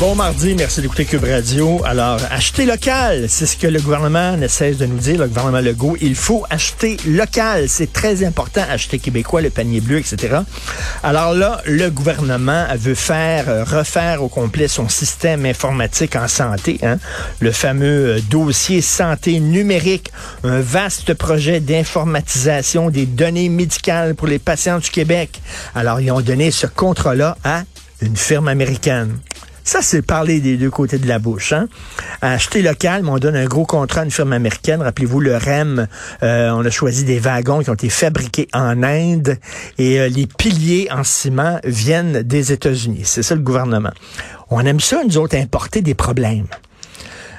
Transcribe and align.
Bon 0.00 0.14
mardi, 0.14 0.54
merci 0.54 0.80
d'écouter 0.80 1.04
Cube 1.04 1.24
Radio. 1.24 1.82
Alors, 1.84 2.20
acheter 2.30 2.66
local, 2.66 3.24
c'est 3.28 3.46
ce 3.46 3.56
que 3.56 3.66
le 3.66 3.80
gouvernement 3.80 4.36
ne 4.36 4.46
cesse 4.46 4.76
de 4.76 4.86
nous 4.86 4.98
dire, 4.98 5.18
le 5.18 5.26
gouvernement 5.26 5.60
Legault. 5.60 5.96
Il 6.00 6.14
faut 6.14 6.46
acheter 6.50 6.98
local. 7.04 7.68
C'est 7.68 7.92
très 7.92 8.22
important, 8.22 8.62
acheter 8.70 9.00
québécois, 9.00 9.40
le 9.40 9.50
panier 9.50 9.80
bleu, 9.80 9.98
etc. 9.98 10.36
Alors 11.02 11.34
là, 11.34 11.60
le 11.66 11.90
gouvernement 11.90 12.64
veut 12.76 12.94
faire, 12.94 13.48
euh, 13.48 13.64
refaire 13.64 14.22
au 14.22 14.28
complet 14.28 14.68
son 14.68 14.88
système 14.88 15.44
informatique 15.44 16.14
en 16.14 16.28
santé, 16.28 16.78
hein? 16.84 16.98
le 17.40 17.50
fameux 17.50 18.18
euh, 18.18 18.20
dossier 18.30 18.80
santé 18.82 19.40
numérique, 19.40 20.12
un 20.44 20.60
vaste 20.60 21.12
projet 21.14 21.58
d'informatisation 21.58 22.90
des 22.90 23.04
données 23.04 23.48
médicales 23.48 24.14
pour 24.14 24.28
les 24.28 24.38
patients 24.38 24.78
du 24.78 24.90
Québec. 24.90 25.42
Alors, 25.74 26.00
ils 26.00 26.12
ont 26.12 26.20
donné 26.20 26.52
ce 26.52 26.68
contrat-là 26.68 27.36
à 27.42 27.64
une 28.00 28.16
firme 28.16 28.46
américaine. 28.46 29.18
Ça, 29.68 29.82
c'est 29.82 30.00
parler 30.00 30.40
des 30.40 30.56
deux 30.56 30.70
côtés 30.70 30.96
de 30.96 31.06
la 31.06 31.18
bouche. 31.18 31.52
Hein? 31.52 31.68
Acheter 32.22 32.62
local, 32.62 33.02
mais 33.02 33.10
on 33.10 33.18
donne 33.18 33.36
un 33.36 33.44
gros 33.44 33.66
contrat 33.66 34.00
à 34.00 34.04
une 34.04 34.10
firme 34.10 34.32
américaine. 34.32 34.80
Rappelez-vous, 34.80 35.20
le 35.20 35.36
REM, 35.36 35.86
euh, 36.22 36.48
on 36.52 36.64
a 36.64 36.70
choisi 36.70 37.04
des 37.04 37.18
wagons 37.18 37.62
qui 37.62 37.68
ont 37.68 37.74
été 37.74 37.90
fabriqués 37.90 38.48
en 38.54 38.82
Inde 38.82 39.36
et 39.76 40.00
euh, 40.00 40.08
les 40.08 40.26
piliers 40.26 40.88
en 40.90 41.04
ciment 41.04 41.60
viennent 41.64 42.22
des 42.22 42.50
États-Unis. 42.50 43.02
C'est 43.04 43.22
ça 43.22 43.34
le 43.34 43.42
gouvernement. 43.42 43.90
On 44.48 44.60
aime 44.60 44.80
ça, 44.80 45.02
nous 45.06 45.18
autres, 45.18 45.36
importer 45.36 45.82
des 45.82 45.94
problèmes. 45.94 46.46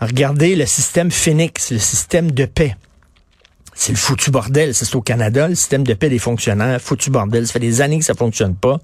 Regardez 0.00 0.56
le 0.56 0.64
système 0.64 1.10
Phoenix, 1.10 1.72
le 1.72 1.78
système 1.78 2.30
de 2.30 2.46
paix. 2.46 2.74
C'est 3.74 3.92
le 3.92 3.98
foutu 3.98 4.30
bordel. 4.30 4.74
C'est 4.74 4.94
au 4.94 5.02
Canada, 5.02 5.46
le 5.46 5.56
système 5.56 5.84
de 5.84 5.92
paix 5.92 6.08
des 6.08 6.18
fonctionnaires. 6.18 6.80
Foutu 6.80 7.10
bordel. 7.10 7.46
Ça 7.46 7.52
fait 7.52 7.58
des 7.58 7.82
années 7.82 7.98
que 7.98 8.04
ça 8.06 8.14
fonctionne 8.14 8.54
pas. 8.54 8.78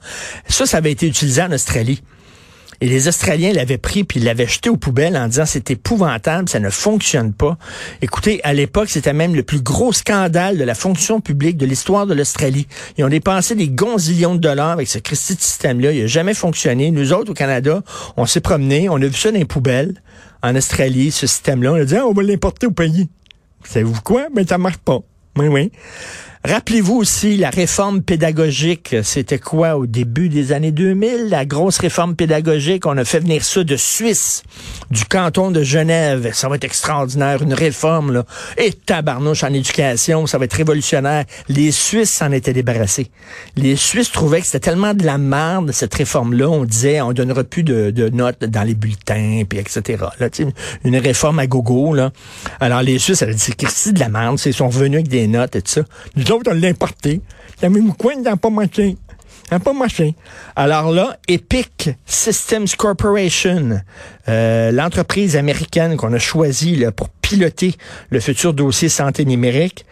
Ça, 0.47 0.67
ça 0.67 0.77
avait 0.77 0.93
été 0.93 1.07
utilisé 1.07 1.41
en 1.41 1.53
Australie. 1.53 2.03
Et 2.81 2.89
les 2.89 3.09
Australiens 3.09 3.53
l'avaient 3.53 3.79
pris 3.79 4.05
puis 4.05 4.21
l'avaient 4.21 4.47
jeté 4.47 4.71
aux 4.71 4.77
poubelles 4.77 5.17
en 5.17 5.29
disant 5.29 5.45
c'est 5.47 5.71
épouvantable, 5.71 6.49
ça 6.49 6.61
ne 6.61 6.71
fonctionne 6.71 7.33
pas. 7.33 7.59
Écoutez, 8.01 8.41
à 8.43 8.53
l'époque, 8.53 8.89
c'était 8.89 9.13
même 9.13 9.35
le 9.35 9.43
plus 9.43 9.61
gros 9.61 9.93
scandale 9.93 10.57
de 10.57 10.65
la 10.65 10.75
fonction 10.75 11.21
publique 11.21 11.57
de 11.57 11.67
l'histoire 11.67 12.07
de 12.07 12.15
l'Australie. 12.15 12.67
Ils 12.97 13.05
ont 13.05 13.09
dépensé 13.09 13.55
des 13.55 13.69
gonzillions 13.69 14.35
de 14.35 14.41
dollars 14.41 14.71
avec 14.71 14.89
ce 14.89 14.99
système-là. 15.15 15.93
Il 15.93 16.03
n'a 16.03 16.07
jamais 16.07 16.35
fonctionné. 16.35 16.91
Nous 16.91 17.13
autres, 17.13 17.33
au 17.33 17.35
Canada, 17.35 17.83
on 18.17 18.27
s'est 18.27 18.41
promenés, 18.41 18.89
on 18.89 18.97
a 18.97 19.07
vu 19.07 19.15
ça 19.15 19.31
dans 19.31 19.39
les 19.39 19.45
poubelles 19.45 20.01
en 20.43 20.57
Australie, 20.57 21.11
ce 21.11 21.27
système-là. 21.27 21.73
On 21.73 21.77
a 21.77 21.85
dit, 21.85 21.97
ah, 21.97 22.07
on 22.07 22.13
va 22.13 22.23
l'importer 22.23 22.67
au 22.67 22.71
pays. 22.71 23.09
Savez-vous 23.65 24.01
quoi? 24.03 24.29
Ben, 24.35 24.47
ça 24.47 24.59
marche 24.59 24.79
pas. 24.79 25.01
Oui, 25.37 25.49
oui. 25.49 25.71
Rappelez-vous 26.43 26.95
aussi 26.95 27.37
la 27.37 27.51
réforme 27.51 28.01
pédagogique. 28.01 28.97
C'était 29.03 29.39
quoi 29.39 29.77
au 29.77 29.85
début 29.85 30.31
des 30.31 30.53
années 30.53 30.73
2000? 30.73 31.29
La 31.29 31.45
grosse 31.45 31.77
réforme 31.77 32.17
pédagogique. 32.17 32.87
On 32.87 32.97
a 32.97 33.05
fait 33.05 33.21
venir 33.21 33.45
ça 33.45 33.63
de 33.63 33.77
Suisse, 33.77 34.43
du 34.91 35.05
canton 35.05 35.51
de 35.51 35.63
Genève. 35.63 36.31
Ça 36.33 36.49
va 36.49 36.57
être 36.57 36.65
extraordinaire. 36.65 37.43
Une 37.43 37.53
réforme, 37.53 38.13
là. 38.13 38.25
Et 38.57 38.73
tabarnouche 38.73 39.45
en 39.45 39.53
éducation. 39.53 40.27
Ça 40.27 40.39
va 40.39 40.47
être 40.47 40.55
révolutionnaire. 40.55 41.27
Les 41.51 41.73
Suisses 41.73 42.11
s'en 42.11 42.33
étaient 42.33 42.55
débarrassés. 42.55 43.11
Les 43.57 43.77
Suisses 43.77 44.11
trouvaient 44.11 44.41
que 44.41 44.47
c'était 44.47 44.71
tellement 44.71 44.95
de 44.95 45.05
la 45.05 45.19
merde, 45.19 45.73
cette 45.73 45.93
réforme-là. 45.93 46.49
On 46.49 46.65
disait, 46.65 47.03
on 47.03 47.13
donnera 47.13 47.45
plus 47.45 47.65
de, 47.65 47.91
de 47.91 48.09
notes 48.09 48.47
dans 48.47 48.63
les 48.63 48.75
bulletins, 48.75 49.43
puis 49.47 49.59
etc. 49.59 50.05
Là, 50.19 50.31
une 50.85 50.97
réforme 50.97 51.39
à 51.39 51.47
gogo, 51.47 51.93
là. 51.93 52.13
Alors, 52.61 52.81
les 52.81 52.99
Suisses, 52.99 53.21
avaient 53.21 53.35
dit, 53.35 53.53
c'est 53.69 53.93
de 53.93 54.01
la 54.01 54.09
merde. 54.09 54.41
Ils 54.47 54.55
sont 54.55 54.69
revenus 54.69 55.01
avec 55.01 55.09
des 55.09 55.27
notes 55.27 55.55
et 55.55 55.61
tout 55.61 55.73
ça. 55.73 55.83
Autres, 56.31 56.53
on 56.53 56.55
l'a 56.55 56.69
importé. 56.69 57.21
N'a 57.63 57.69
pas 58.37 58.51
pas 59.59 59.73
marché. 59.73 60.15
Alors 60.55 60.93
là, 60.93 61.17
Epic 61.27 61.91
Systems 62.07 62.69
Corporation, 62.79 63.81
euh, 64.29 64.71
l'entreprise 64.71 65.37
américaine 65.37 65.97
qu'on 65.97 66.13
a 66.13 66.19
choisie 66.19 66.77
là, 66.77 66.93
pour 66.93 67.09
piloter 67.09 67.75
le 68.11 68.21
futur 68.21 68.55
dossier 68.55 68.89
santé 68.89 69.25
numérique, 69.25 69.85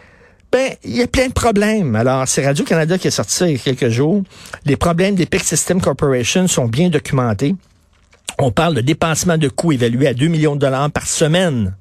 ben, 0.51 0.71
il 0.83 0.95
y 0.95 1.01
a 1.01 1.07
plein 1.07 1.27
de 1.27 1.33
problèmes. 1.33 1.95
Alors, 1.95 2.27
c'est 2.27 2.43
Radio-Canada 2.43 2.97
qui 2.97 3.07
a 3.07 3.11
sorti 3.11 3.33
ça 3.35 3.47
il 3.47 3.53
y 3.53 3.55
a 3.55 3.59
quelques 3.59 3.89
jours. 3.89 4.23
Les 4.65 4.77
problèmes 4.77 5.15
d'Epic 5.15 5.43
Systems 5.43 5.81
Corporation 5.81 6.47
sont 6.47 6.67
bien 6.67 6.89
documentés. 6.89 7.55
On 8.39 8.51
parle 8.51 8.75
de 8.75 8.81
dépensement 8.81 9.37
de 9.37 9.47
coûts 9.49 9.73
évalués 9.73 10.07
à 10.07 10.13
2 10.13 10.27
millions 10.27 10.55
de 10.55 10.61
dollars 10.61 10.89
par 10.89 11.05
semaine. 11.05 11.75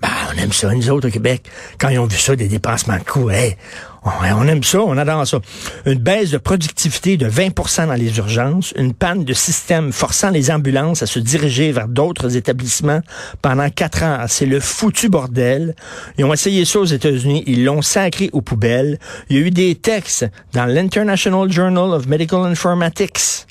Ben, 0.00 0.08
on 0.32 0.38
aime 0.38 0.52
ça, 0.52 0.72
nous 0.72 0.90
autres, 0.90 1.08
au 1.08 1.10
Québec. 1.10 1.42
Quand 1.78 1.90
ils 1.90 1.98
ont 1.98 2.06
vu 2.06 2.16
ça, 2.16 2.34
des 2.34 2.48
dépensements 2.48 2.96
de 2.96 3.02
coûts, 3.02 3.28
hey, 3.30 3.56
on, 4.02 4.48
aime 4.48 4.62
ça, 4.62 4.80
on 4.80 4.96
adore 4.96 5.26
ça. 5.26 5.40
Une 5.84 5.98
baisse 5.98 6.30
de 6.30 6.38
productivité 6.38 7.18
de 7.18 7.28
20% 7.28 7.86
dans 7.86 7.94
les 7.94 8.16
urgences, 8.16 8.72
une 8.78 8.94
panne 8.94 9.24
de 9.24 9.34
système 9.34 9.92
forçant 9.92 10.30
les 10.30 10.50
ambulances 10.50 11.02
à 11.02 11.06
se 11.06 11.18
diriger 11.18 11.70
vers 11.72 11.86
d'autres 11.86 12.34
établissements 12.34 13.00
pendant 13.42 13.68
quatre 13.68 14.02
ans. 14.02 14.24
C'est 14.26 14.46
le 14.46 14.58
foutu 14.58 15.10
bordel. 15.10 15.74
Ils 16.16 16.24
ont 16.24 16.32
essayé 16.32 16.64
ça 16.64 16.80
aux 16.80 16.86
États-Unis, 16.86 17.44
ils 17.46 17.64
l'ont 17.64 17.82
sacré 17.82 18.30
aux 18.32 18.40
poubelles. 18.40 18.98
Il 19.28 19.36
y 19.36 19.42
a 19.42 19.46
eu 19.46 19.50
des 19.50 19.74
textes 19.74 20.26
dans 20.54 20.64
l'International 20.64 21.52
Journal 21.52 21.92
of 21.92 22.06
Medical 22.06 22.46
Informatics. 22.46 23.46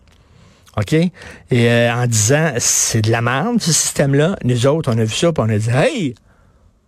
OK? 0.77 0.93
Et 0.93 1.11
euh, 1.51 1.93
en 1.93 2.07
disant, 2.07 2.53
c'est 2.57 3.01
de 3.01 3.11
la 3.11 3.21
merde, 3.21 3.61
ce 3.61 3.71
système-là. 3.71 4.35
Nous 4.43 4.65
autres, 4.65 4.91
on 4.91 4.97
a 4.97 5.03
vu 5.03 5.13
ça, 5.13 5.31
puis 5.31 5.43
on 5.45 5.49
a 5.49 5.57
dit, 5.57 5.69
hey, 5.69 6.15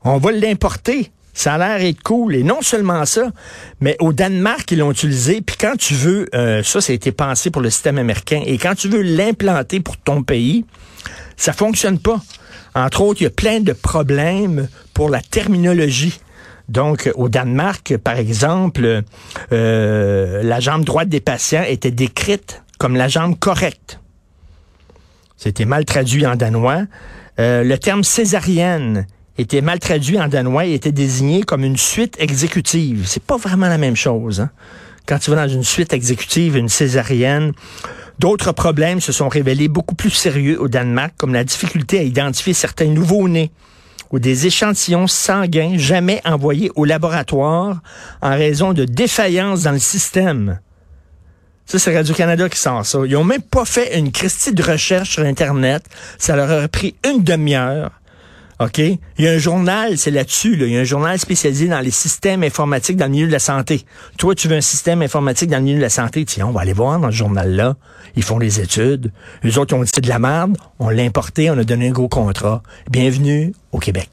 on 0.03 0.17
va 0.17 0.31
l'importer. 0.31 1.11
Ça 1.33 1.53
a 1.53 1.57
l'air 1.57 1.87
être 1.87 2.01
cool. 2.03 2.35
Et 2.35 2.43
non 2.43 2.61
seulement 2.61 3.05
ça, 3.05 3.31
mais 3.79 3.95
au 3.99 4.11
Danemark, 4.11 4.69
ils 4.71 4.79
l'ont 4.79 4.91
utilisé. 4.91 5.41
Puis 5.41 5.55
quand 5.57 5.75
tu 5.77 5.93
veux, 5.93 6.27
euh, 6.35 6.61
ça, 6.63 6.81
ça 6.81 6.91
a 6.91 6.95
été 6.95 7.11
pensé 7.11 7.51
pour 7.51 7.61
le 7.61 7.69
système 7.69 7.97
américain. 7.97 8.41
Et 8.45 8.57
quand 8.57 8.75
tu 8.75 8.89
veux 8.89 9.01
l'implanter 9.01 9.79
pour 9.79 9.97
ton 9.97 10.23
pays, 10.23 10.65
ça 11.37 11.53
fonctionne 11.53 11.99
pas. 11.99 12.21
Entre 12.75 13.01
autres, 13.01 13.21
il 13.21 13.25
y 13.25 13.27
a 13.27 13.31
plein 13.31 13.59
de 13.59 13.73
problèmes 13.73 14.67
pour 14.93 15.09
la 15.09 15.21
terminologie. 15.21 16.19
Donc, 16.69 17.11
au 17.15 17.27
Danemark, 17.27 17.97
par 17.97 18.17
exemple, 18.17 19.03
euh, 19.51 20.43
la 20.43 20.59
jambe 20.59 20.85
droite 20.85 21.09
des 21.09 21.19
patients 21.19 21.63
était 21.67 21.91
décrite 21.91 22.63
comme 22.77 22.95
la 22.95 23.07
jambe 23.07 23.37
correcte. 23.37 23.99
C'était 25.37 25.65
mal 25.65 25.85
traduit 25.85 26.25
en 26.25 26.35
danois. 26.35 26.83
Euh, 27.39 27.63
le 27.63 27.77
terme 27.77 28.03
césarienne 28.03 29.05
était 29.41 29.61
mal 29.61 29.79
traduit 29.79 30.19
en 30.19 30.27
danois 30.27 30.65
et 30.65 30.73
était 30.73 30.91
désigné 30.91 31.43
comme 31.43 31.63
une 31.63 31.77
suite 31.77 32.15
exécutive. 32.19 33.03
C'est 33.05 33.23
pas 33.23 33.37
vraiment 33.37 33.67
la 33.67 33.77
même 33.77 33.95
chose. 33.95 34.41
Hein? 34.41 34.49
Quand 35.05 35.19
tu 35.19 35.31
vas 35.31 35.45
dans 35.45 35.51
une 35.51 35.63
suite 35.63 35.93
exécutive, 35.93 36.55
une 36.55 36.69
césarienne, 36.69 37.53
d'autres 38.19 38.51
problèmes 38.51 39.01
se 39.01 39.11
sont 39.11 39.29
révélés 39.29 39.67
beaucoup 39.67 39.95
plus 39.95 40.11
sérieux 40.11 40.61
au 40.61 40.67
Danemark, 40.67 41.13
comme 41.17 41.33
la 41.33 41.43
difficulté 41.43 41.99
à 41.99 42.03
identifier 42.03 42.53
certains 42.53 42.87
nouveaux-nés 42.87 43.51
ou 44.11 44.19
des 44.19 44.45
échantillons 44.45 45.07
sanguins 45.07 45.77
jamais 45.77 46.21
envoyés 46.25 46.71
au 46.75 46.85
laboratoire 46.85 47.81
en 48.21 48.31
raison 48.31 48.73
de 48.73 48.85
défaillances 48.85 49.63
dans 49.63 49.71
le 49.71 49.79
système. 49.79 50.59
Ça, 51.65 51.79
c'est 51.79 51.95
Radio-Canada 51.95 52.49
qui 52.49 52.59
sent 52.59 52.83
ça. 52.83 52.99
Ils 53.05 53.15
ont 53.15 53.23
même 53.23 53.41
pas 53.41 53.63
fait 53.63 53.97
une 53.97 54.11
christie 54.11 54.53
de 54.53 54.61
recherche 54.61 55.11
sur 55.11 55.23
Internet. 55.23 55.83
Ça 56.17 56.35
leur 56.35 56.49
aurait 56.49 56.67
pris 56.67 56.95
une 57.07 57.23
demi-heure 57.23 58.00
OK? 58.61 58.77
Il 58.77 58.99
y 59.17 59.27
a 59.27 59.31
un 59.31 59.39
journal, 59.39 59.97
c'est 59.97 60.11
là-dessus, 60.11 60.53
il 60.53 60.71
y 60.71 60.77
a 60.77 60.81
un 60.81 60.83
journal 60.83 61.17
spécialisé 61.17 61.67
dans 61.67 61.79
les 61.79 61.89
systèmes 61.89 62.43
informatiques 62.43 62.95
dans 62.95 63.05
le 63.05 63.11
milieu 63.11 63.25
de 63.25 63.31
la 63.31 63.39
santé. 63.39 63.85
Toi, 64.19 64.35
tu 64.35 64.47
veux 64.47 64.55
un 64.55 64.61
système 64.61 65.01
informatique 65.01 65.49
dans 65.49 65.57
le 65.57 65.63
milieu 65.63 65.77
de 65.77 65.81
la 65.81 65.89
santé, 65.89 66.23
tiens, 66.25 66.45
on 66.45 66.51
va 66.51 66.61
aller 66.61 66.73
voir 66.73 66.99
dans 66.99 67.09
ce 67.09 67.15
journal-là. 67.15 67.75
Ils 68.15 68.23
font 68.23 68.37
des 68.37 68.59
études. 68.59 69.11
Les 69.41 69.57
autres 69.57 69.75
ont 69.75 69.81
dit 69.81 69.89
de 69.99 70.07
la 70.07 70.19
merde, 70.19 70.57
on 70.77 70.89
l'a 70.89 71.01
importé, 71.01 71.49
on 71.49 71.57
a 71.57 71.63
donné 71.63 71.87
un 71.89 71.91
gros 71.91 72.07
contrat. 72.09 72.61
Bienvenue 72.91 73.53
au 73.71 73.79
Québec. 73.79 74.09